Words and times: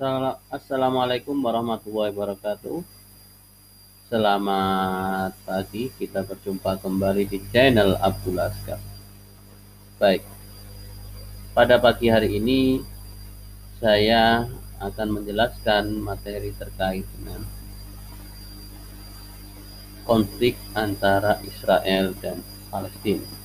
Assala- 0.00 0.40
Assalamualaikum 0.48 1.36
warahmatullahi 1.44 2.08
wabarakatuh. 2.16 2.80
Selamat 4.08 5.36
pagi, 5.44 5.92
kita 5.92 6.24
berjumpa 6.24 6.80
kembali 6.80 7.28
di 7.28 7.36
channel 7.52 8.00
Abdul 8.00 8.40
Askar. 8.40 8.80
Baik, 10.00 10.24
pada 11.52 11.76
pagi 11.76 12.08
hari 12.08 12.40
ini 12.40 12.80
saya 13.76 14.48
akan 14.80 15.20
menjelaskan 15.20 15.92
materi 16.00 16.56
terkait 16.56 17.04
dengan 17.20 17.44
konflik 20.08 20.56
antara 20.72 21.44
Israel 21.44 22.16
dan 22.24 22.40
Palestina. 22.72 23.39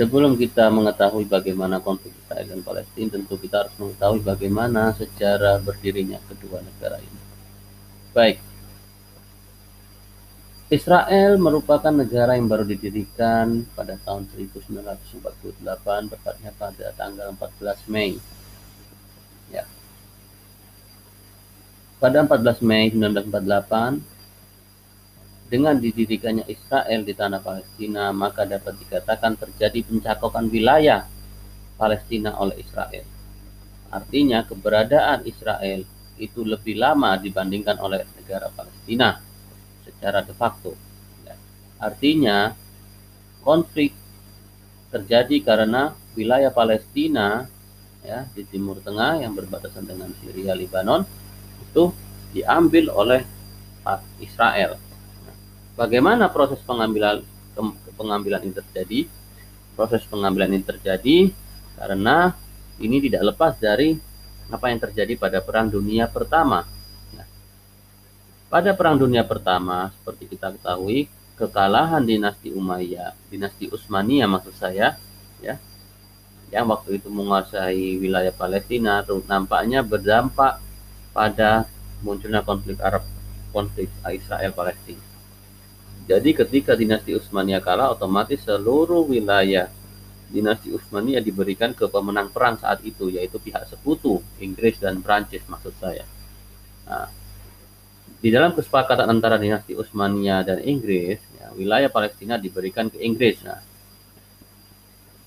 Sebelum 0.00 0.32
kita 0.40 0.72
mengetahui 0.72 1.28
bagaimana 1.28 1.76
konflik 1.76 2.16
Israel 2.16 2.48
dan 2.48 2.64
Palestina, 2.64 3.20
tentu 3.20 3.36
kita 3.36 3.68
harus 3.68 3.76
mengetahui 3.76 4.24
bagaimana 4.24 4.96
sejarah 4.96 5.60
berdirinya 5.60 6.16
kedua 6.24 6.64
negara 6.64 6.96
ini. 7.04 7.20
Baik, 8.16 8.40
Israel 10.72 11.36
merupakan 11.36 11.92
negara 11.92 12.32
yang 12.32 12.48
baru 12.48 12.64
didirikan 12.64 13.68
pada 13.76 14.00
tahun 14.00 14.24
1948, 14.32 15.60
tepatnya 16.16 16.50
pada 16.56 16.86
tanggal 16.96 17.36
14 17.36 17.84
Mei. 17.92 18.16
Ya. 19.52 19.68
Pada 22.00 22.24
14 22.24 22.64
Mei 22.64 22.88
1948, 22.88 24.00
dengan 25.50 25.74
didirikannya 25.82 26.46
Israel 26.46 27.02
di 27.02 27.10
tanah 27.10 27.42
Palestina, 27.42 28.14
maka 28.14 28.46
dapat 28.46 28.78
dikatakan 28.78 29.34
terjadi 29.34 29.82
pencakupan 29.82 30.46
wilayah 30.46 31.10
Palestina 31.74 32.38
oleh 32.38 32.62
Israel. 32.62 33.02
Artinya 33.90 34.46
keberadaan 34.46 35.26
Israel 35.26 35.82
itu 36.22 36.46
lebih 36.46 36.78
lama 36.78 37.18
dibandingkan 37.18 37.82
oleh 37.82 38.06
negara 38.14 38.46
Palestina 38.54 39.18
secara 39.82 40.22
de 40.22 40.30
facto. 40.38 40.78
Ya. 41.26 41.34
Artinya 41.82 42.54
konflik 43.42 43.90
terjadi 44.94 45.42
karena 45.42 45.98
wilayah 46.14 46.54
Palestina 46.54 47.50
ya 48.06 48.22
di 48.30 48.46
Timur 48.46 48.78
Tengah 48.78 49.26
yang 49.26 49.34
berbatasan 49.34 49.82
dengan 49.82 50.14
Syria, 50.22 50.54
Lebanon 50.54 51.02
itu 51.58 51.90
diambil 52.30 52.94
oleh 52.94 53.26
Israel 54.22 54.78
Bagaimana 55.78 56.30
proses 56.30 56.58
pengambilan 56.66 57.22
pengambilan 57.94 58.42
ini 58.46 58.54
terjadi? 58.54 59.00
Proses 59.78 60.02
pengambilan 60.08 60.50
ini 60.52 60.64
terjadi 60.66 61.16
karena 61.78 62.34
ini 62.80 62.96
tidak 63.00 63.32
lepas 63.32 63.56
dari 63.56 63.96
apa 64.50 64.66
yang 64.68 64.80
terjadi 64.82 65.14
pada 65.14 65.38
Perang 65.40 65.70
Dunia 65.70 66.10
Pertama. 66.10 66.66
Nah, 67.14 67.26
pada 68.50 68.74
Perang 68.74 68.98
Dunia 68.98 69.22
Pertama, 69.22 69.94
seperti 69.94 70.36
kita 70.36 70.52
ketahui, 70.58 71.06
kekalahan 71.38 72.02
dinasti 72.02 72.50
Umayyah, 72.52 73.14
dinasti 73.30 73.70
Utsmaniyah 73.70 74.26
maksud 74.26 74.52
saya, 74.58 74.98
ya, 75.38 75.56
yang 76.50 76.66
waktu 76.66 76.98
itu 76.98 77.08
menguasai 77.08 77.96
wilayah 78.02 78.34
Palestina, 78.34 79.06
nampaknya 79.30 79.86
berdampak 79.86 80.58
pada 81.14 81.70
munculnya 82.02 82.42
konflik 82.42 82.76
Arab, 82.82 83.06
konflik 83.54 83.86
Israel 84.10 84.50
Palestina. 84.50 85.09
Jadi 86.10 86.34
ketika 86.34 86.74
dinasti 86.74 87.14
Utsmaniyah 87.14 87.62
kalah, 87.62 87.94
otomatis 87.94 88.42
seluruh 88.42 89.06
wilayah 89.06 89.70
dinasti 90.26 90.74
Utsmaniyah 90.74 91.22
diberikan 91.22 91.70
ke 91.70 91.86
pemenang 91.86 92.34
perang 92.34 92.58
saat 92.58 92.82
itu, 92.82 93.14
yaitu 93.14 93.38
pihak 93.38 93.70
sekutu 93.70 94.18
Inggris 94.42 94.82
dan 94.82 94.98
Prancis 95.06 95.46
maksud 95.46 95.70
saya. 95.78 96.02
Nah, 96.90 97.06
di 98.18 98.26
dalam 98.26 98.58
kesepakatan 98.58 99.06
antara 99.06 99.38
dinasti 99.38 99.78
Utsmaniyah 99.78 100.42
dan 100.42 100.58
Inggris, 100.66 101.22
ya, 101.38 101.54
wilayah 101.54 101.86
Palestina 101.86 102.42
diberikan 102.42 102.90
ke 102.90 102.98
Inggris. 102.98 103.46
Nah, 103.46 103.62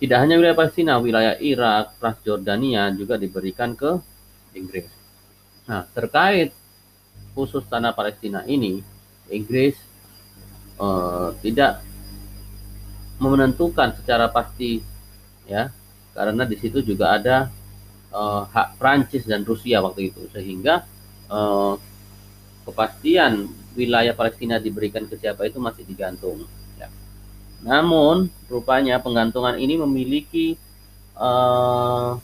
tidak 0.03 0.19
hanya 0.19 0.35
wilayah 0.35 0.57
Palestina, 0.59 0.99
wilayah 0.99 1.39
Irak, 1.39 1.95
Transjordania 1.95 2.91
juga 2.91 3.15
diberikan 3.15 3.71
ke 3.71 4.03
Inggris. 4.51 4.91
Nah, 5.63 5.87
terkait 5.95 6.51
khusus 7.31 7.63
tanah 7.71 7.95
Palestina 7.95 8.43
ini, 8.43 8.83
Inggris 9.31 9.92
uh, 10.79 11.35
tidak 11.41 11.81
menentukan 13.17 13.93
secara 13.97 14.29
pasti 14.29 14.81
ya. 15.49 15.69
Karena 16.13 16.45
di 16.45 16.53
situ 16.61 16.85
juga 16.85 17.17
ada 17.17 17.49
uh, 18.13 18.45
hak 18.45 18.77
Prancis 18.77 19.25
dan 19.25 19.41
Rusia 19.41 19.81
waktu 19.81 20.13
itu. 20.13 20.29
Sehingga 20.29 20.85
uh, 21.29 21.75
kepastian 22.63 23.49
wilayah 23.73 24.13
Palestina 24.13 24.61
diberikan 24.61 25.03
ke 25.09 25.17
siapa 25.17 25.49
itu 25.49 25.57
masih 25.57 25.83
digantung 25.83 26.45
ya. 26.77 26.87
namun 27.65 28.29
rupanya 28.47 29.01
penggantungan 29.01 29.57
ini 29.57 29.75
memiliki 29.81 30.55
uh, 31.17 32.15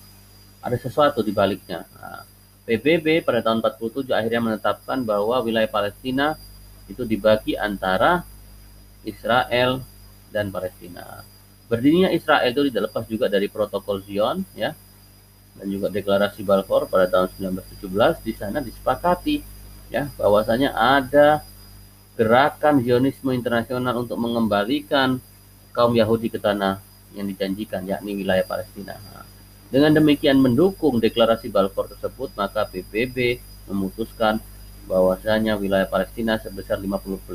ada 0.60 0.78
sesuatu 0.78 1.24
di 1.24 1.32
baliknya. 1.34 1.88
Nah, 1.98 2.24
PBB 2.70 3.26
pada 3.26 3.42
tahun 3.42 3.66
47 3.66 4.14
akhirnya 4.14 4.42
menetapkan 4.46 5.02
bahwa 5.02 5.42
wilayah 5.42 5.72
Palestina 5.72 6.38
itu 6.86 7.02
dibagi 7.02 7.58
antara 7.58 8.22
Israel 9.04 9.84
dan 10.30 10.52
Palestina. 10.54 11.24
Berdirinya 11.70 12.10
Israel 12.10 12.50
itu 12.50 12.68
tidak 12.74 12.90
lepas 12.90 13.06
juga 13.06 13.30
dari 13.30 13.46
protokol 13.46 14.02
Zion 14.02 14.42
ya 14.58 14.74
dan 15.60 15.68
juga 15.68 15.92
deklarasi 15.92 16.42
Balfour 16.42 16.88
pada 16.88 17.06
tahun 17.06 17.56
1917 17.60 18.26
di 18.26 18.34
sana 18.34 18.58
disepakati 18.64 19.44
ya 19.92 20.10
bahwasanya 20.18 20.74
ada 20.74 21.44
gerakan 22.18 22.82
Zionisme 22.84 23.32
internasional 23.32 24.02
untuk 24.02 24.18
mengembalikan 24.18 25.22
kaum 25.72 25.94
Yahudi 25.94 26.34
ke 26.34 26.40
tanah 26.42 26.82
yang 27.14 27.26
dijanjikan 27.30 27.86
yakni 27.86 28.18
wilayah 28.18 28.44
Palestina. 28.44 28.98
Dengan 29.70 30.02
demikian 30.02 30.42
mendukung 30.42 30.98
deklarasi 30.98 31.54
Balfour 31.54 31.94
tersebut 31.94 32.34
maka 32.34 32.66
PBB 32.66 33.38
memutuskan 33.70 34.42
bahwasanya 34.90 35.54
wilayah 35.62 35.86
Palestina 35.86 36.42
sebesar 36.42 36.82
55% 36.82 37.30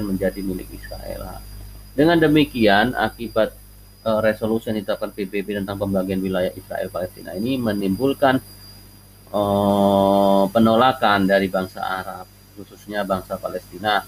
menjadi 0.00 0.40
milik 0.40 0.72
Israel. 0.72 1.44
Dengan 1.92 2.16
demikian, 2.16 2.96
akibat 2.96 3.52
uh, 4.08 4.24
resolusi 4.24 4.72
yang 4.72 4.80
ditetapkan 4.80 5.12
PBB 5.12 5.60
tentang 5.60 5.76
pembagian 5.76 6.24
wilayah 6.24 6.50
Israel 6.56 6.88
Palestina 6.88 7.36
ini 7.36 7.60
menimbulkan 7.60 8.40
uh, 9.36 10.48
penolakan 10.48 11.28
dari 11.28 11.52
bangsa 11.52 11.84
Arab, 11.84 12.26
khususnya 12.56 13.04
bangsa 13.04 13.36
Palestina. 13.36 14.00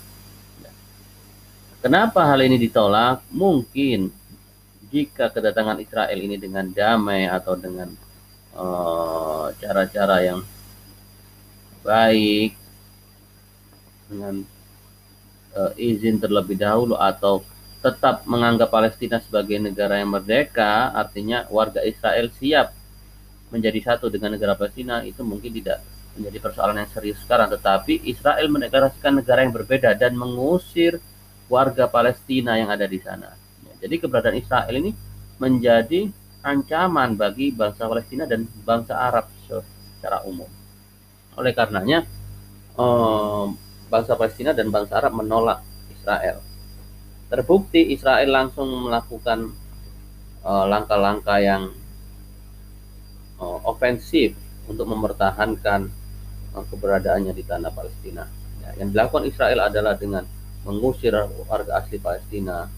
Kenapa 1.84 2.26
hal 2.26 2.42
ini 2.42 2.58
ditolak? 2.58 3.22
Mungkin 3.30 4.10
jika 4.90 5.30
kedatangan 5.30 5.78
Israel 5.78 6.18
ini 6.18 6.34
dengan 6.34 6.66
damai 6.66 7.30
atau 7.30 7.54
dengan 7.54 7.86
eh, 8.58 9.46
cara-cara 9.62 10.16
uh, 10.18 10.22
yang 10.24 10.40
baik 11.86 12.65
dengan 14.06 14.42
uh, 15.56 15.72
izin 15.74 16.22
terlebih 16.22 16.58
dahulu 16.58 16.94
atau 16.94 17.42
tetap 17.82 18.26
menganggap 18.26 18.72
Palestina 18.72 19.22
sebagai 19.22 19.62
negara 19.62 20.02
yang 20.02 20.10
merdeka, 20.10 20.90
artinya 20.90 21.46
warga 21.52 21.84
Israel 21.86 22.32
siap 22.34 22.74
menjadi 23.54 23.94
satu 23.94 24.10
dengan 24.10 24.34
negara 24.34 24.58
Palestina 24.58 25.06
itu 25.06 25.22
mungkin 25.22 25.54
tidak 25.54 25.78
menjadi 26.18 26.38
persoalan 26.42 26.82
yang 26.82 26.90
serius 26.90 27.20
sekarang, 27.22 27.52
tetapi 27.52 28.02
Israel 28.08 28.48
mendeklarasikan 28.48 29.20
negara 29.20 29.44
yang 29.44 29.54
berbeda 29.54 29.94
dan 29.94 30.16
mengusir 30.16 30.98
warga 31.46 31.86
Palestina 31.86 32.58
yang 32.58 32.72
ada 32.72 32.88
di 32.88 32.98
sana. 32.98 33.36
Ya, 33.62 33.86
jadi 33.86 34.02
keberadaan 34.02 34.34
Israel 34.40 34.74
ini 34.82 34.90
menjadi 35.36 36.10
ancaman 36.42 37.14
bagi 37.14 37.52
bangsa 37.52 37.86
Palestina 37.86 38.24
dan 38.24 38.48
bangsa 38.64 38.96
Arab 38.96 39.28
secara 39.46 40.24
umum. 40.26 40.48
Oleh 41.36 41.52
karenanya, 41.52 42.02
um, 42.74 43.54
bangsa 43.86 44.18
Palestina 44.18 44.50
dan 44.52 44.70
bangsa 44.70 44.98
Arab 44.98 45.14
menolak 45.14 45.62
Israel. 45.90 46.42
Terbukti 47.26 47.90
Israel 47.90 48.30
langsung 48.30 48.70
melakukan 48.86 49.50
eh, 50.46 50.64
langkah-langkah 50.70 51.38
uh, 51.38 51.42
yang 51.42 51.62
uh, 53.42 53.58
ofensif 53.66 54.38
untuk 54.70 54.86
mempertahankan 54.86 55.90
uh, 56.54 56.64
keberadaannya 56.70 57.34
di 57.34 57.42
tanah 57.42 57.74
Palestina. 57.74 58.30
Ya, 58.62 58.78
yang 58.78 58.94
dilakukan 58.94 59.26
Israel 59.26 59.66
adalah 59.66 59.98
dengan 59.98 60.22
mengusir 60.62 61.14
warga 61.50 61.82
asli 61.82 61.98
Palestina 61.98 62.70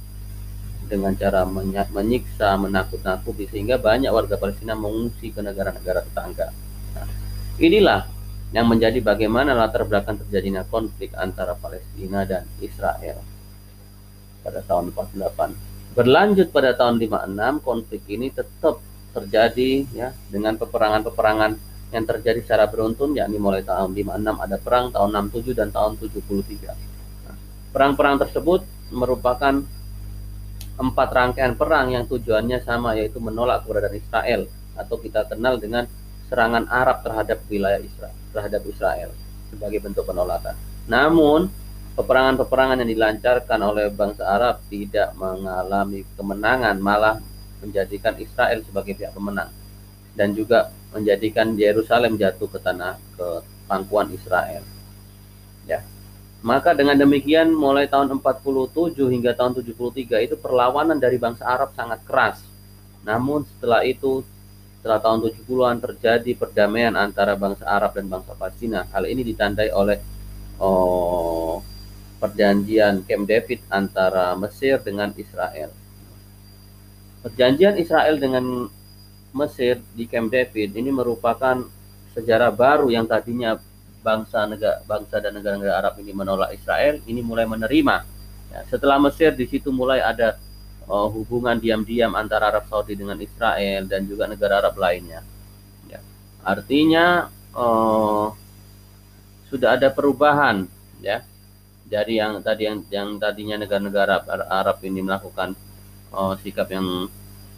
dengan 0.88 1.12
cara 1.12 1.44
menyiksa, 1.92 2.56
menakut-nakuti 2.56 3.44
sehingga 3.52 3.76
banyak 3.76 4.08
warga 4.08 4.40
Palestina 4.40 4.72
mengungsi 4.72 5.28
ke 5.28 5.44
negara-negara 5.44 6.00
tetangga. 6.08 6.48
Nah, 6.96 7.08
inilah 7.60 8.08
yang 8.52 8.64
menjadi 8.64 9.04
bagaimana 9.04 9.52
latar 9.52 9.84
belakang 9.84 10.16
terjadinya 10.24 10.64
konflik 10.64 11.12
antara 11.12 11.52
Palestina 11.52 12.24
dan 12.24 12.48
Israel 12.64 13.20
pada 14.40 14.64
tahun 14.64 14.96
48. 14.96 15.92
Berlanjut 15.92 16.48
pada 16.48 16.72
tahun 16.72 16.96
56, 16.96 17.60
konflik 17.60 18.02
ini 18.08 18.32
tetap 18.32 18.80
terjadi 19.12 19.84
ya 19.92 20.08
dengan 20.32 20.56
peperangan-peperangan 20.56 21.52
yang 21.88 22.04
terjadi 22.04 22.44
secara 22.44 22.68
beruntun 22.68 23.16
yakni 23.16 23.40
mulai 23.40 23.64
tahun 23.64 23.96
56 23.96 24.44
ada 24.44 24.56
perang, 24.60 24.84
tahun 24.92 25.08
67 25.32 25.56
dan 25.56 25.68
tahun 25.72 25.96
73. 25.96 26.68
Nah, 27.24 27.36
perang-perang 27.72 28.16
tersebut 28.20 28.60
merupakan 28.92 29.64
empat 30.78 31.08
rangkaian 31.10 31.58
perang 31.58 31.90
yang 31.90 32.04
tujuannya 32.06 32.62
sama 32.62 32.94
yaitu 32.94 33.18
menolak 33.18 33.66
keberadaan 33.66 33.98
Israel 33.98 34.40
atau 34.78 34.96
kita 35.00 35.26
kenal 35.26 35.58
dengan 35.58 35.90
serangan 36.28 36.68
Arab 36.68 37.02
terhadap 37.02 37.40
wilayah 37.48 37.80
Israel 37.80 38.16
terhadap 38.32 38.62
Israel 38.68 39.10
sebagai 39.48 39.80
bentuk 39.80 40.04
penolakan. 40.04 40.54
Namun 40.86 41.48
peperangan-peperangan 41.96 42.84
yang 42.84 42.90
dilancarkan 42.94 43.60
oleh 43.64 43.90
bangsa 43.90 44.22
Arab 44.28 44.62
tidak 44.68 45.16
mengalami 45.16 46.04
kemenangan 46.14 46.76
malah 46.78 47.16
menjadikan 47.58 48.14
Israel 48.22 48.62
sebagai 48.62 48.94
pihak 48.94 49.10
pemenang 49.10 49.50
dan 50.14 50.30
juga 50.36 50.70
menjadikan 50.94 51.58
Yerusalem 51.58 52.14
jatuh 52.14 52.46
ke 52.46 52.58
tanah 52.62 52.94
ke 53.18 53.28
pangkuan 53.66 54.08
Israel. 54.14 54.62
Ya. 55.66 55.82
Maka 56.38 56.70
dengan 56.70 56.94
demikian 56.94 57.50
mulai 57.50 57.90
tahun 57.90 58.22
47 58.22 58.94
hingga 58.94 59.34
tahun 59.34 59.58
73 59.58 60.22
itu 60.22 60.34
perlawanan 60.38 60.96
dari 61.02 61.18
bangsa 61.18 61.42
Arab 61.42 61.74
sangat 61.74 61.98
keras. 62.06 62.38
Namun 63.02 63.42
setelah 63.42 63.82
itu 63.82 64.22
setelah 64.78 65.02
tahun 65.02 65.26
70-an 65.26 65.76
terjadi 65.82 66.30
perdamaian 66.38 66.94
antara 66.94 67.34
bangsa 67.34 67.66
Arab 67.66 67.98
dan 67.98 68.06
bangsa 68.06 68.32
Palestina. 68.38 68.86
Hal 68.94 69.10
ini 69.10 69.26
ditandai 69.26 69.74
oleh 69.74 69.98
oh, 70.62 71.58
perjanjian 72.22 73.02
Camp 73.02 73.26
David 73.26 73.58
antara 73.66 74.38
Mesir 74.38 74.78
dengan 74.78 75.10
Israel. 75.18 75.74
Perjanjian 77.26 77.74
Israel 77.82 78.22
dengan 78.22 78.70
Mesir 79.34 79.82
di 79.98 80.06
Camp 80.06 80.30
David 80.30 80.78
ini 80.78 80.94
merupakan 80.94 81.66
sejarah 82.14 82.54
baru 82.54 82.86
yang 82.90 83.06
tadinya 83.06 83.58
bangsa 83.98 84.46
negara 84.46 84.78
bangsa 84.86 85.18
dan 85.18 85.34
negara-negara 85.34 85.74
Arab 85.74 85.94
ini 85.98 86.14
menolak 86.14 86.54
Israel, 86.54 87.02
ini 87.04 87.18
mulai 87.18 87.44
menerima. 87.44 87.96
Ya, 88.54 88.60
setelah 88.70 88.96
Mesir 89.02 89.34
di 89.34 89.44
situ 89.44 89.68
mulai 89.74 89.98
ada 90.00 90.38
uh, 90.88 91.08
hubungan 91.12 91.60
diam-diam 91.60 92.16
antara 92.16 92.50
Arab 92.50 92.66
Saudi 92.66 92.96
dengan 92.96 93.20
Israel 93.20 93.84
dan 93.86 94.08
juga 94.08 94.26
negara 94.26 94.64
Arab 94.64 94.74
lainnya. 94.80 95.20
Ya. 95.86 96.00
Artinya 96.42 97.28
uh, 97.52 98.32
sudah 99.52 99.76
ada 99.76 99.92
perubahan, 99.92 100.64
ya 101.04 101.24
dari 101.88 102.20
yang 102.20 102.44
tadi 102.44 102.68
yang 102.68 102.84
yang 102.92 103.08
tadinya 103.16 103.56
negara-negara 103.56 104.28
Arab 104.52 104.76
ini 104.84 105.00
melakukan 105.00 105.56
uh, 106.12 106.36
sikap 106.40 106.68
yang 106.68 107.08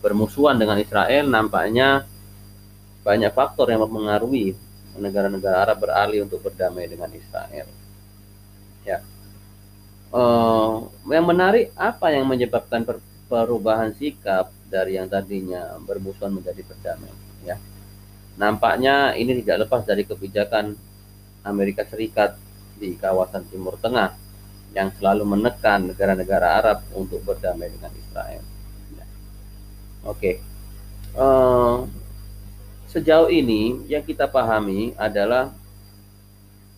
bermusuhan 0.00 0.56
dengan 0.56 0.78
Israel 0.78 1.26
nampaknya 1.26 2.06
banyak 3.02 3.32
faktor 3.34 3.74
yang 3.74 3.82
mempengaruhi 3.82 4.54
negara-negara 4.96 5.66
Arab 5.66 5.82
beralih 5.82 6.26
untuk 6.26 6.46
berdamai 6.46 6.86
dengan 6.86 7.10
Israel. 7.10 7.66
Ya, 8.86 9.02
uh, 10.14 10.86
yang 11.10 11.26
menarik 11.26 11.74
apa 11.74 12.14
yang 12.14 12.26
menyebabkan 12.26 12.86
per 12.86 13.02
perubahan 13.30 13.94
sikap 13.94 14.50
dari 14.66 14.98
yang 14.98 15.06
tadinya 15.06 15.78
bermusuhan 15.86 16.34
menjadi 16.34 16.66
berdamai? 16.66 17.14
Ya, 17.46 17.56
nampaknya 18.34 19.14
ini 19.14 19.38
tidak 19.46 19.70
lepas 19.70 19.86
dari 19.86 20.02
kebijakan 20.02 20.74
Amerika 21.46 21.86
Serikat 21.86 22.34
di 22.74 22.98
kawasan 22.98 23.46
Timur 23.46 23.78
Tengah 23.78 24.18
yang 24.74 24.90
selalu 24.98 25.22
menekan 25.22 25.94
negara-negara 25.94 26.58
Arab 26.58 26.78
untuk 26.90 27.22
berdamai 27.22 27.70
dengan 27.70 27.94
Israel. 27.94 28.42
Oke. 30.00 30.16
Okay. 30.16 30.34
Uh, 31.10 31.20
eh, 31.20 31.76
sejauh 32.90 33.28
ini 33.28 33.84
yang 33.90 34.00
kita 34.00 34.30
pahami 34.30 34.94
adalah 34.94 35.52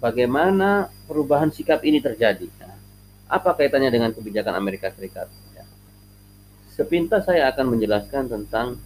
bagaimana 0.03 0.91
perubahan 1.07 1.53
sikap 1.53 1.85
ini 1.87 2.03
terjadi. 2.03 2.49
Nah, 2.59 2.75
apa 3.31 3.55
kaitannya 3.55 3.93
dengan 3.93 4.11
kebijakan 4.11 4.59
Amerika 4.59 4.91
Serikat? 4.91 5.31
Sepintas 6.73 7.29
saya 7.29 7.53
akan 7.53 7.77
menjelaskan 7.77 8.33
tentang 8.33 8.81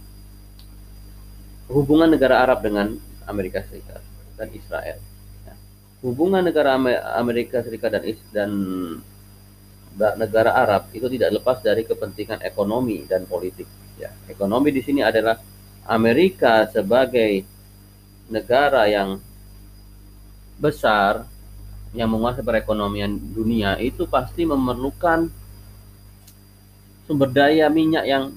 hubungan 1.71 2.11
negara 2.11 2.43
Arab 2.43 2.63
dengan 2.63 2.99
Amerika 3.27 3.63
Serikat 3.63 4.03
dan 4.35 4.51
Israel. 4.51 4.99
Ya. 5.47 5.53
Hubungan 6.03 6.43
negara 6.43 6.75
Amerika 7.15 7.63
Serikat 7.63 7.95
dan 7.95 8.03
dan 8.35 8.49
negara 9.97 10.53
Arab 10.53 10.91
itu 10.93 11.07
tidak 11.09 11.41
lepas 11.41 11.63
dari 11.63 11.87
kepentingan 11.87 12.43
ekonomi 12.45 13.07
dan 13.09 13.25
politik 13.25 13.65
Ya, 13.97 14.13
ekonomi 14.29 14.69
di 14.69 14.85
sini 14.85 15.01
adalah 15.01 15.41
Amerika 15.89 16.69
sebagai 16.69 17.41
negara 18.29 18.85
yang 18.85 19.17
besar 20.61 21.25
yang 21.97 22.13
menguasai 22.13 22.45
perekonomian 22.45 23.17
dunia 23.17 23.81
itu 23.81 24.05
pasti 24.05 24.45
memerlukan 24.45 25.33
sumber 27.07 27.31
daya 27.31 27.71
minyak 27.71 28.05
yang 28.05 28.35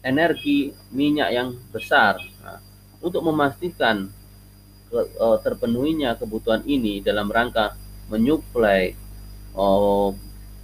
energi 0.00 0.70
minyak 0.94 1.34
yang 1.34 1.48
besar 1.74 2.22
nah, 2.40 2.62
untuk 3.02 3.20
memastikan 3.26 4.08
ke, 4.88 5.00
uh, 5.18 5.38
terpenuhinya 5.42 6.14
kebutuhan 6.14 6.62
ini 6.64 7.02
dalam 7.02 7.26
rangka 7.28 7.74
menyuplai 8.08 8.94
uh, 9.58 10.14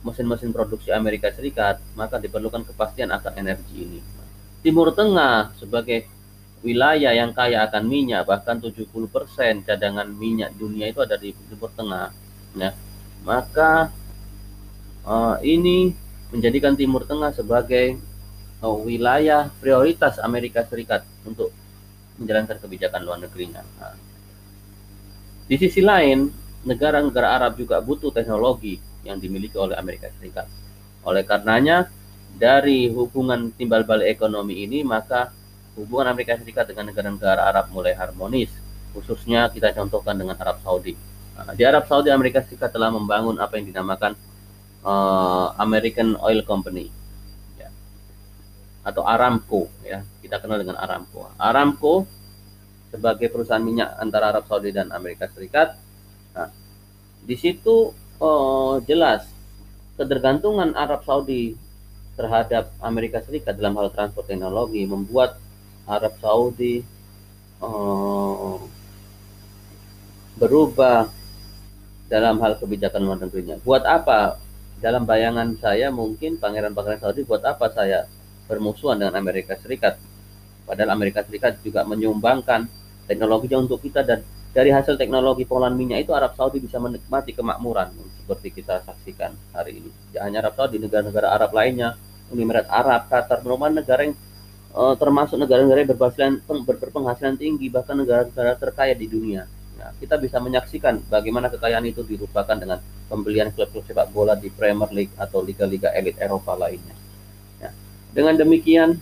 mesin-mesin 0.01 0.55
produksi 0.55 0.89
Amerika 0.95 1.29
Serikat 1.35 1.83
maka 1.99 2.17
diperlukan 2.17 2.65
kepastian 2.65 3.13
akan 3.13 3.33
energi 3.37 3.77
ini 3.77 4.01
Timur 4.61 4.93
Tengah 4.93 5.57
sebagai 5.57 6.05
wilayah 6.61 7.17
yang 7.17 7.33
kaya 7.33 7.65
akan 7.65 7.89
minyak, 7.89 8.29
bahkan 8.29 8.61
70% 8.61 9.65
cadangan 9.65 10.05
minyak 10.05 10.53
dunia 10.61 10.93
itu 10.93 11.01
ada 11.01 11.17
di 11.17 11.33
Timur 11.33 11.73
Tengah. 11.73 12.13
Ya. 12.61 12.77
Maka 13.25 13.89
uh, 15.09 15.41
ini 15.41 15.97
menjadikan 16.31 16.79
Timur 16.79 17.07
Tengah 17.07 17.35
sebagai 17.35 17.99
uh, 18.63 18.77
wilayah 18.83 19.51
prioritas 19.59 20.19
Amerika 20.23 20.67
Serikat 20.67 21.03
untuk 21.27 21.51
menjalankan 22.19 22.59
kebijakan 22.59 23.01
luar 23.03 23.19
negerinya. 23.23 23.63
Nah, 23.79 23.97
di 25.51 25.57
sisi 25.59 25.83
lain, 25.83 26.31
negara-negara 26.63 27.35
Arab 27.37 27.59
juga 27.59 27.83
butuh 27.83 28.15
teknologi 28.15 28.79
yang 29.03 29.19
dimiliki 29.19 29.59
oleh 29.59 29.75
Amerika 29.75 30.13
Serikat. 30.15 30.47
Oleh 31.03 31.25
karenanya, 31.25 31.89
dari 32.37 32.87
hubungan 32.93 33.51
timbal 33.55 33.83
balik 33.83 34.15
ekonomi 34.15 34.63
ini 34.63 34.87
maka 34.87 35.33
hubungan 35.75 36.13
Amerika 36.15 36.39
Serikat 36.39 36.71
dengan 36.71 36.93
negara-negara 36.93 37.51
Arab 37.51 37.73
mulai 37.75 37.97
harmonis 37.97 38.53
khususnya 38.95 39.51
kita 39.51 39.75
contohkan 39.75 40.19
dengan 40.19 40.39
Arab 40.39 40.63
Saudi 40.63 40.95
nah, 41.35 41.55
di 41.55 41.63
Arab 41.67 41.87
Saudi 41.91 42.11
Amerika 42.13 42.43
Serikat 42.45 42.71
telah 42.71 42.91
membangun 42.93 43.39
apa 43.39 43.59
yang 43.59 43.71
dinamakan 43.71 44.15
uh, 44.85 45.55
American 45.61 46.17
Oil 46.21 46.45
Company 46.45 46.89
ya. 47.57 47.69
atau 48.85 49.03
Aramco 49.05 49.69
ya 49.85 50.05
kita 50.25 50.41
kenal 50.41 50.61
dengan 50.61 50.81
Aramco 50.81 51.33
Aramco 51.37 52.05
sebagai 52.91 53.31
perusahaan 53.31 53.63
minyak 53.63 53.97
antara 54.03 54.35
Arab 54.35 54.45
Saudi 54.51 54.75
dan 54.75 54.91
Amerika 54.91 55.31
Serikat 55.31 55.79
nah, 56.35 56.51
di 57.23 57.37
situ 57.39 57.95
uh, 58.19 58.83
jelas 58.85 59.29
ketergantungan 60.01 60.73
Arab 60.75 61.05
Saudi 61.05 61.55
terhadap 62.17 62.73
Amerika 62.85 63.25
Serikat 63.25 63.57
dalam 63.57 63.77
hal 63.81 63.93
transport 63.93 64.29
teknologi 64.29 64.85
membuat 64.85 65.41
Arab 65.89 66.17
Saudi 66.21 66.85
uh, 67.61 68.59
berubah 70.41 71.09
dalam 72.11 72.43
hal 72.43 72.59
kebijakan 72.59 73.01
luar 73.07 73.19
negerinya. 73.23 73.57
Buat 73.63 73.87
apa? 73.87 74.41
Dalam 74.81 75.05
bayangan 75.05 75.61
saya 75.61 75.93
mungkin 75.93 76.41
pangeran-pangeran 76.41 77.05
Saudi 77.05 77.21
buat 77.29 77.45
apa 77.45 77.69
saya 77.69 78.09
bermusuhan 78.49 78.97
dengan 78.97 79.21
Amerika 79.21 79.53
Serikat? 79.61 80.01
Padahal 80.65 80.97
Amerika 80.97 81.21
Serikat 81.21 81.61
juga 81.61 81.85
menyumbangkan 81.85 82.65
teknologinya 83.05 83.61
untuk 83.61 83.85
kita 83.85 84.01
dan 84.01 84.25
dari 84.57 84.73
hasil 84.73 84.97
teknologi 84.97 85.45
pengolahan 85.45 85.77
minyak 85.77 86.09
itu 86.09 86.17
Arab 86.17 86.33
Saudi 86.33 86.65
bisa 86.65 86.81
menikmati 86.81 87.37
kemakmuran 87.37 87.93
seperti 88.25 88.57
kita 88.57 88.81
saksikan 88.89 89.37
hari 89.53 89.85
ini. 89.85 89.93
Tidak 89.93 90.23
hanya 90.25 90.49
Arab 90.49 90.57
Saudi, 90.57 90.81
negara-negara 90.81 91.29
Arab 91.29 91.53
lainnya 91.53 92.01
Uni 92.33 92.49
Emirat 92.49 92.67
Arab, 92.73 93.05
Qatar 93.13 93.45
merupakan 93.45 93.75
negara 93.85 94.01
yang 94.09 94.17
uh, 94.73 94.97
termasuk 94.97 95.37
negara-negara 95.37 95.85
yang 95.85 95.91
berpenghasilan, 95.93 96.33
berpenghasilan 96.49 97.37
tinggi, 97.37 97.69
bahkan 97.69 98.01
negara-negara 98.01 98.57
terkaya 98.57 98.97
di 98.97 99.07
dunia. 99.13 99.45
Nah, 99.77 99.93
kita 100.01 100.17
bisa 100.17 100.41
menyaksikan 100.41 101.05
bagaimana 101.11 101.53
kekayaan 101.53 101.85
itu 101.85 102.01
dirupakan 102.01 102.57
dengan 102.57 102.81
pembelian 103.11 103.51
klub-klub 103.51 103.83
sepak 103.83 104.15
bola 104.15 104.39
di 104.39 104.47
Premier 104.55 104.87
League 104.95 105.15
atau 105.19 105.43
liga-liga 105.43 105.91
elit 105.99 106.15
Eropa 106.23 106.55
lainnya. 106.55 106.95
Ya. 107.59 107.75
Dengan 108.15 108.39
demikian, 108.39 108.95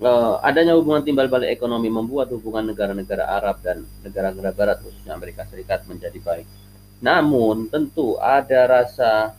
uh, 0.00 0.40
adanya 0.40 0.72
hubungan 0.72 1.04
timbal 1.04 1.28
balik 1.28 1.52
ekonomi 1.52 1.92
membuat 1.92 2.32
hubungan 2.32 2.72
negara-negara 2.72 3.28
Arab 3.28 3.60
dan 3.60 3.84
negara-negara 4.00 4.56
Barat, 4.56 4.76
khususnya 4.80 5.12
Amerika 5.12 5.44
Serikat, 5.44 5.84
menjadi 5.84 6.16
baik. 6.16 6.48
Namun, 7.04 7.68
tentu 7.68 8.16
ada 8.16 8.64
rasa 8.64 9.36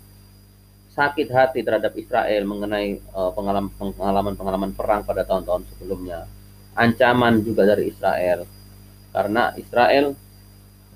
sakit 0.93 1.27
hati 1.33 1.65
terhadap 1.65 1.97
Israel 1.97 2.45
mengenai 2.45 3.01
uh, 3.17 3.33
pengalaman 3.33 4.33
pengalaman 4.37 4.71
perang 4.77 5.01
pada 5.01 5.25
tahun-tahun 5.25 5.65
sebelumnya. 5.73 6.29
Ancaman 6.77 7.41
juga 7.41 7.65
dari 7.65 7.89
Israel 7.89 8.45
karena 9.17 9.49
Israel 9.57 10.13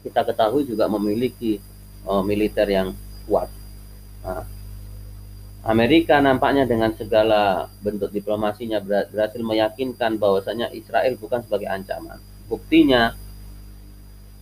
kita 0.05 0.21
ketahui 0.25 0.65
juga 0.65 0.85
memiliki 0.85 1.57
uh, 2.05 2.23
militer 2.25 2.67
yang 2.69 2.93
kuat. 3.25 3.49
Nah, 4.21 4.45
Amerika 5.61 6.17
nampaknya 6.17 6.65
dengan 6.65 6.89
segala 6.97 7.69
bentuk 7.85 8.09
diplomasinya 8.09 8.81
berhasil 8.81 9.37
meyakinkan 9.37 10.17
bahwasanya 10.17 10.73
Israel 10.73 11.13
bukan 11.21 11.45
sebagai 11.45 11.69
ancaman. 11.69 12.17
Buktinya 12.49 13.13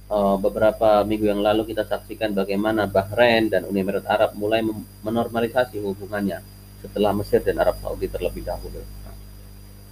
eh, 0.07 0.35
beberapa 0.39 1.03
minggu 1.03 1.27
yang 1.27 1.43
lalu 1.43 1.75
kita 1.75 1.83
saksikan 1.83 2.31
bagaimana 2.31 2.87
Bahrain 2.87 3.51
dan 3.51 3.67
Uni 3.67 3.83
Emirat 3.83 4.07
Arab 4.07 4.31
mulai 4.39 4.63
menormalisasi 5.03 5.83
hubungannya 5.83 6.39
setelah 6.79 7.11
Mesir 7.11 7.43
dan 7.43 7.59
Arab 7.59 7.75
Saudi 7.83 8.07
terlebih 8.07 8.47
dahulu. 8.47 8.79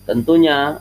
Tentunya 0.07 0.79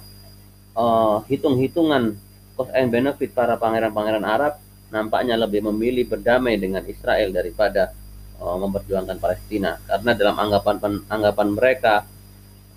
eh, 0.78 1.16
hitung-hitungan 1.26 2.14
cost 2.55 2.71
and 2.71 2.95
benefit 2.95 3.35
para 3.35 3.59
pangeran-pangeran 3.59 4.23
Arab 4.23 4.62
nampaknya 4.90 5.35
lebih 5.35 5.66
memilih 5.66 6.07
berdamai 6.07 6.57
dengan 6.57 6.83
Israel 6.87 7.35
daripada 7.35 7.90
uh, 8.38 8.57
memperjuangkan 8.61 9.19
Palestina 9.19 9.81
karena 9.87 10.12
dalam 10.14 10.37
anggapan 10.38 10.76
anggapan 11.11 11.49
mereka 11.50 11.95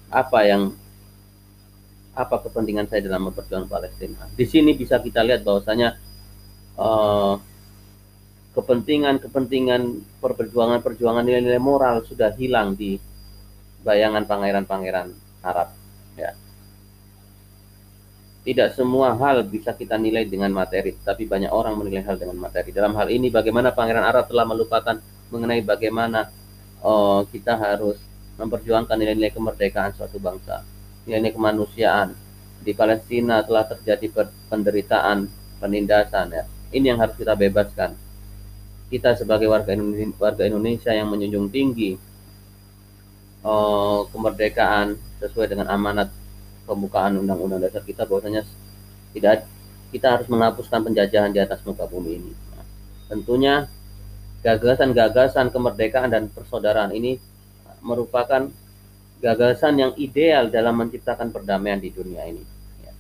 apa 0.10 0.40
yang 0.42 0.74
apa 2.18 2.36
kepentingan 2.44 2.90
saya 2.90 3.06
dalam 3.06 3.30
memperjuangkan 3.30 3.70
Palestina. 3.70 4.28
Di 4.34 4.44
sini 4.44 4.76
bisa 4.76 5.00
kita 5.00 5.24
lihat 5.24 5.46
bahwasanya 5.46 5.96
uh, 6.76 7.40
kepentingan-kepentingan 8.58 9.82
perjuangan-perjuangan 10.20 11.24
nilai-nilai 11.24 11.62
moral 11.62 12.04
sudah 12.04 12.34
hilang 12.36 12.76
di 12.76 13.00
bayangan 13.86 14.28
pangeran-pangeran 14.28 15.16
Arab. 15.46 15.72
Ya. 16.20 16.36
Tidak 18.50 18.74
semua 18.74 19.14
hal 19.14 19.46
bisa 19.46 19.78
kita 19.78 19.94
nilai 19.94 20.26
dengan 20.26 20.50
materi, 20.50 20.98
tapi 21.06 21.30
banyak 21.30 21.54
orang 21.54 21.78
menilai 21.78 22.02
hal 22.02 22.18
dengan 22.18 22.50
materi. 22.50 22.74
Dalam 22.74 22.98
hal 22.98 23.14
ini, 23.14 23.30
bagaimana 23.30 23.70
pangeran 23.70 24.02
Arab 24.02 24.26
telah 24.26 24.42
melupakan 24.42 24.98
mengenai 25.30 25.62
bagaimana 25.62 26.34
oh, 26.82 27.30
kita 27.30 27.54
harus 27.54 28.02
memperjuangkan 28.42 28.98
nilai-nilai 28.98 29.30
kemerdekaan 29.38 29.94
suatu 29.94 30.18
bangsa, 30.18 30.66
nilai-nilai 31.06 31.38
kemanusiaan. 31.38 32.18
Di 32.66 32.74
Palestina 32.74 33.46
telah 33.46 33.70
terjadi 33.70 34.26
penderitaan, 34.50 35.30
penindasan 35.62 36.34
ya. 36.34 36.44
Ini 36.74 36.98
yang 36.98 37.06
harus 37.06 37.22
kita 37.22 37.38
bebaskan. 37.38 37.94
Kita 38.90 39.14
sebagai 39.14 39.46
warga 39.46 39.78
Indonesia, 39.78 40.18
warga 40.18 40.50
Indonesia 40.50 40.90
yang 40.90 41.14
menjunjung 41.14 41.54
tinggi 41.54 42.02
oh, 43.46 44.10
kemerdekaan 44.10 44.98
sesuai 45.22 45.54
dengan 45.54 45.70
amanat 45.70 46.10
pembukaan 46.70 47.18
Undang-Undang 47.18 47.66
Dasar 47.66 47.82
kita 47.82 48.06
bahwasanya 48.06 48.46
tidak 49.18 49.50
kita 49.90 50.14
harus 50.14 50.30
menghapuskan 50.30 50.86
penjajahan 50.86 51.34
di 51.34 51.42
atas 51.42 51.66
muka 51.66 51.90
bumi 51.90 52.22
ini. 52.22 52.32
Nah, 52.54 52.66
tentunya 53.10 53.66
gagasan-gagasan 54.46 55.50
kemerdekaan 55.50 56.14
dan 56.14 56.30
persaudaraan 56.30 56.94
ini 56.94 57.18
merupakan 57.82 58.54
gagasan 59.18 59.82
yang 59.82 59.92
ideal 59.98 60.48
dalam 60.54 60.78
menciptakan 60.78 61.34
perdamaian 61.34 61.82
di 61.82 61.90
dunia 61.90 62.24
ini. 62.30 62.46
Ya. 62.86 62.94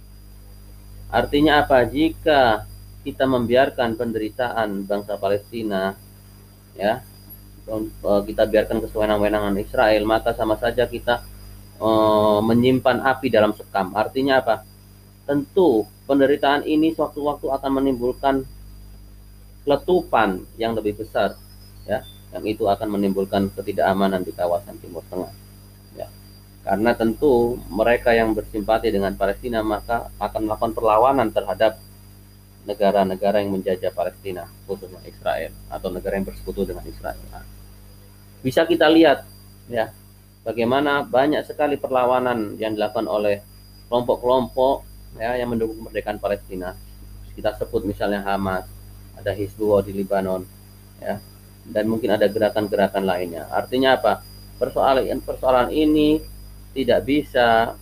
Artinya 1.14 1.64
apa? 1.64 1.86
Jika 1.86 2.66
kita 3.06 3.24
membiarkan 3.24 3.96
penderitaan 3.96 4.84
bangsa 4.84 5.16
Palestina, 5.16 5.96
ya, 6.76 7.06
kita 8.04 8.44
biarkan 8.50 8.82
kesewenang-wenangan 8.84 9.56
Israel, 9.62 10.04
maka 10.04 10.34
sama 10.36 10.58
saja 10.58 10.90
kita 10.90 11.22
uh, 11.80 12.40
menyimpan 12.44 13.02
api 13.02 13.32
dalam 13.32 13.56
sekam. 13.56 13.96
Artinya 13.96 14.44
apa? 14.44 14.62
Tentu 15.26 15.88
penderitaan 16.10 16.66
ini 16.66 16.94
suatu 16.94 17.26
waktu 17.26 17.48
akan 17.54 17.72
menimbulkan 17.82 18.42
letupan 19.70 20.42
yang 20.58 20.74
lebih 20.74 20.98
besar 20.98 21.38
ya 21.86 22.02
yang 22.34 22.46
itu 22.50 22.66
akan 22.66 22.90
menimbulkan 22.98 23.54
ketidakamanan 23.54 24.26
di 24.26 24.34
kawasan 24.34 24.78
Timur 24.82 25.06
Tengah 25.06 25.30
ya 25.94 26.10
karena 26.66 26.98
tentu 26.98 27.62
mereka 27.70 28.14
yang 28.18 28.34
bersimpati 28.34 28.90
dengan 28.90 29.14
Palestina 29.14 29.62
maka 29.62 30.10
akan 30.18 30.50
melakukan 30.50 30.74
perlawanan 30.74 31.30
terhadap 31.30 31.78
negara-negara 32.66 33.46
yang 33.46 33.54
menjajah 33.54 33.94
Palestina 33.94 34.50
khususnya 34.66 35.02
Israel 35.06 35.54
atau 35.70 35.90
negara 35.94 36.18
yang 36.18 36.26
bersekutu 36.26 36.66
dengan 36.66 36.86
Israel 36.90 37.22
nah, 37.30 37.46
bisa 38.42 38.66
kita 38.66 38.90
lihat 38.90 39.30
ya 39.70 39.94
bagaimana 40.50 41.06
banyak 41.06 41.46
sekali 41.46 41.78
perlawanan 41.78 42.58
yang 42.58 42.74
dilakukan 42.74 43.06
oleh 43.06 43.46
kelompok-kelompok 43.86 44.82
ya 45.22 45.38
yang 45.38 45.54
mendukung 45.54 45.86
kemerdekaan 45.86 46.18
Palestina 46.18 46.74
kita 47.38 47.54
sebut 47.54 47.86
misalnya 47.86 48.26
Hamas 48.26 48.66
ada 49.20 49.36
Hizbullah 49.36 49.84
di 49.84 49.92
Lebanon, 49.92 50.48
ya, 51.04 51.20
dan 51.68 51.86
mungkin 51.92 52.16
ada 52.16 52.26
gerakan-gerakan 52.32 53.04
lainnya. 53.04 53.52
Artinya 53.52 54.00
apa? 54.00 54.24
Persoalan 54.56 55.20
persoalan 55.24 55.72
ini 55.72 56.20
tidak 56.72 57.04
bisa 57.04 57.76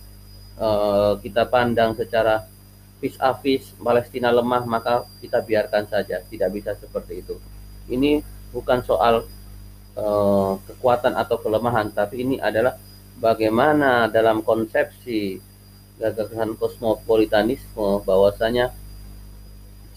uh, 0.58 1.12
kita 1.22 1.46
pandang 1.46 1.94
secara 1.94 2.46
vis 2.98 3.14
a 3.22 3.30
vis 3.38 3.70
Palestina 3.78 4.34
lemah 4.34 4.66
maka 4.66 5.06
kita 5.22 5.42
biarkan 5.42 5.86
saja. 5.86 6.22
Tidak 6.22 6.50
bisa 6.50 6.74
seperti 6.74 7.22
itu. 7.22 7.38
Ini 7.90 8.22
bukan 8.50 8.82
soal 8.82 9.26
uh, 9.98 10.54
kekuatan 10.62 11.18
atau 11.18 11.36
kelemahan, 11.42 11.90
tapi 11.90 12.22
ini 12.22 12.36
adalah 12.38 12.78
bagaimana 13.18 14.06
dalam 14.06 14.46
konsepsi 14.46 15.42
gagasan 15.98 16.54
kosmopolitanisme 16.54 18.06
bahwasanya 18.06 18.70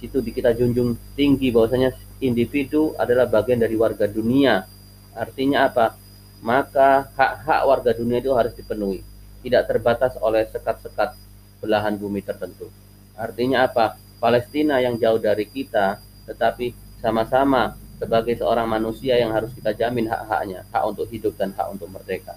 situ 0.01 0.17
kita 0.25 0.57
junjung 0.57 0.97
tinggi 1.13 1.53
bahwasanya 1.53 1.93
individu 2.17 2.97
adalah 2.97 3.29
bagian 3.29 3.61
dari 3.61 3.77
warga 3.77 4.09
dunia. 4.09 4.65
Artinya 5.13 5.69
apa? 5.69 5.93
Maka 6.41 7.05
hak-hak 7.13 7.61
warga 7.69 7.91
dunia 7.93 8.17
itu 8.17 8.33
harus 8.33 8.57
dipenuhi, 8.57 9.05
tidak 9.45 9.69
terbatas 9.69 10.17
oleh 10.17 10.49
sekat-sekat 10.49 11.13
belahan 11.61 11.93
bumi 11.93 12.25
tertentu. 12.25 12.73
Artinya 13.13 13.69
apa? 13.69 14.01
Palestina 14.17 14.81
yang 14.81 14.97
jauh 14.97 15.21
dari 15.21 15.45
kita, 15.45 16.01
tetapi 16.25 16.73
sama-sama 16.97 17.77
sebagai 18.01 18.33
seorang 18.33 18.65
manusia 18.65 19.13
yang 19.21 19.29
harus 19.29 19.53
kita 19.53 19.77
jamin 19.77 20.09
hak-haknya, 20.09 20.65
hak 20.73 20.83
untuk 20.89 21.05
hidup 21.13 21.37
dan 21.37 21.53
hak 21.53 21.69
untuk 21.69 21.85
merdeka. 21.85 22.33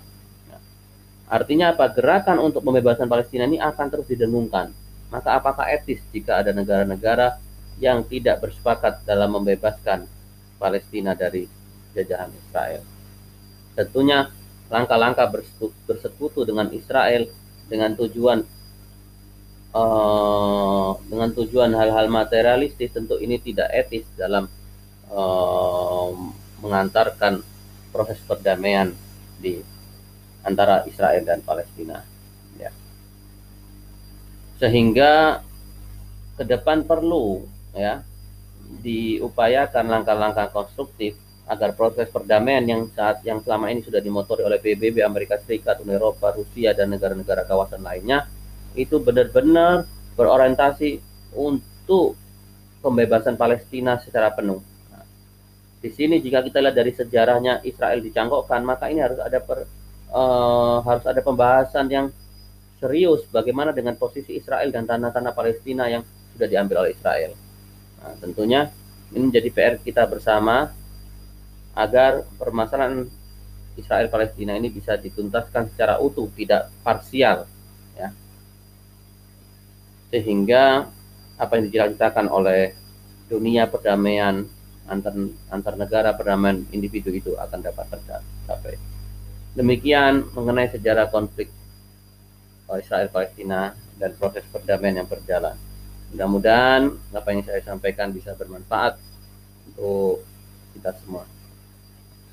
Nah, 0.53 0.61
artinya 1.33 1.73
apa? 1.73 1.89
Gerakan 1.89 2.37
untuk 2.45 2.61
pembebasan 2.61 3.09
Palestina 3.09 3.49
ini 3.49 3.57
akan 3.57 3.87
terus 3.89 4.05
didengungkan. 4.05 4.77
Maka 5.09 5.41
apakah 5.41 5.65
etis 5.73 6.05
jika 6.13 6.45
ada 6.45 6.53
negara-negara 6.53 7.41
yang 7.81 8.05
tidak 8.05 8.45
bersepakat 8.45 9.09
dalam 9.09 9.33
membebaskan 9.33 10.05
Palestina 10.61 11.17
dari 11.17 11.49
jajahan 11.97 12.29
Israel. 12.29 12.85
Tentunya 13.73 14.29
langkah-langkah 14.69 15.33
bersekutu 15.89 16.45
dengan 16.45 16.69
Israel 16.77 17.25
dengan 17.73 17.97
tujuan 17.97 18.45
uh, 19.73 20.93
dengan 21.09 21.29
tujuan 21.33 21.73
hal-hal 21.73 22.07
materialistis 22.13 22.93
tentu 22.93 23.17
ini 23.17 23.41
tidak 23.41 23.73
etis 23.73 24.05
dalam 24.15 24.45
mengantarkan 26.59 27.41
proses 27.95 28.19
perdamaian 28.27 28.91
di 29.39 29.63
antara 30.43 30.83
Israel 30.85 31.23
dan 31.23 31.41
Palestina. 31.41 32.03
Ya. 32.59 32.75
Sehingga 34.59 35.43
ke 36.35 36.43
depan 36.43 36.83
perlu 36.83 37.47
ya 37.75 38.03
diupayakan 38.83 39.87
langkah-langkah 39.87 40.51
konstruktif 40.51 41.15
agar 41.45 41.77
proses 41.77 42.09
perdamaian 42.09 42.65
yang 42.65 42.89
saat 42.97 43.21
yang 43.23 43.39
selama 43.45 43.69
ini 43.69 43.85
sudah 43.85 44.01
dimotori 44.01 44.43
oleh 44.43 44.57
PBB 44.57 45.05
Amerika 45.05 45.37
Serikat, 45.37 45.85
Uni 45.85 45.95
Eropa, 45.95 46.33
Rusia 46.33 46.73
dan 46.73 46.89
negara-negara 46.89 47.45
kawasan 47.45 47.85
lainnya 47.85 48.25
itu 48.75 48.97
benar-benar 48.99 49.85
berorientasi 50.17 50.99
untuk 51.37 52.17
pembebasan 52.81 53.37
Palestina 53.37 54.01
secara 54.01 54.33
penuh. 54.33 54.74
Di 55.85 55.93
sini 55.93 56.17
jika 56.17 56.41
kita 56.41 56.65
lihat 56.65 56.81
dari 56.81 56.97
sejarahnya 56.97 57.61
Israel 57.61 58.01
dicangkokkan, 58.01 58.65
maka 58.65 58.89
ini 58.89 59.05
harus 59.05 59.21
ada 59.21 59.37
per, 59.37 59.69
uh, 60.09 60.81
harus 60.81 61.05
ada 61.05 61.21
pembahasan 61.21 61.93
yang 61.93 62.09
serius 62.81 63.29
bagaimana 63.29 63.69
dengan 63.77 63.93
posisi 64.01 64.33
Israel 64.33 64.73
dan 64.73 64.89
tanah-tanah 64.89 65.37
Palestina 65.37 65.85
yang 65.93 66.01
sudah 66.33 66.49
diambil 66.49 66.89
oleh 66.89 66.97
Israel. 66.97 67.37
Nah, 68.01 68.17
tentunya 68.17 68.73
ini 69.13 69.29
menjadi 69.29 69.49
PR 69.53 69.77
kita 69.77 70.09
bersama 70.09 70.73
agar 71.77 72.25
permasalahan 72.41 73.05
Israel 73.77 74.09
Palestina 74.09 74.57
ini 74.57 74.73
bisa 74.73 74.97
dituntaskan 74.97 75.69
secara 75.69 76.01
utuh, 76.01 76.33
tidak 76.33 76.73
parsial, 76.81 77.45
ya. 77.93 78.09
Sehingga 80.09 80.89
apa 81.37 81.53
yang 81.61 81.69
diceritakan 81.69 82.33
oleh 82.33 82.73
dunia 83.29 83.69
perdamaian 83.69 84.49
antar 84.85 85.17
antar 85.49 85.75
negara 85.81 86.13
perdamaian 86.13 86.61
individu 86.71 87.09
itu 87.13 87.33
akan 87.37 87.61
dapat 87.65 87.89
tercapai. 87.89 88.77
Demikian 89.55 90.29
mengenai 90.35 90.69
sejarah 90.69 91.09
konflik 91.09 91.49
Israel 92.75 93.07
Palestina 93.13 93.77
dan 94.01 94.11
proses 94.19 94.43
perdamaian 94.51 95.05
yang 95.05 95.09
berjalan. 95.09 95.55
Mudah-mudahan 96.11 96.91
apa 97.15 97.29
yang 97.31 97.43
saya 97.47 97.63
sampaikan 97.63 98.11
bisa 98.11 98.35
bermanfaat 98.35 98.99
untuk 99.71 100.27
kita 100.75 100.91
semua. 101.03 101.27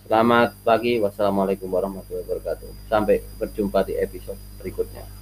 Selamat 0.05 0.57
pagi, 0.65 0.97
wassalamualaikum 0.97 1.69
warahmatullahi 1.69 2.25
wabarakatuh. 2.25 2.89
Sampai 2.89 3.21
berjumpa 3.37 3.85
di 3.85 3.95
episode 4.01 4.37
berikutnya. 4.57 5.20